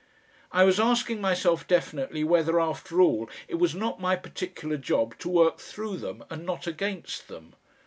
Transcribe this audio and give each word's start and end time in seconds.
I 0.51 0.63
was 0.63 0.79
asking 0.79 1.21
myself 1.21 1.67
definitely 1.67 2.23
whether, 2.23 2.59
after 2.59 3.01
all, 3.01 3.29
it 3.47 3.59
was 3.59 3.75
not 3.75 4.01
my 4.01 4.15
particular 4.15 4.77
job 4.77 5.15
to 5.19 5.29
work 5.29 5.59
through 5.59 5.97
them 5.97 6.23
and 6.27 6.43
not 6.43 6.65
against 6.65 7.27
them. 7.27 7.53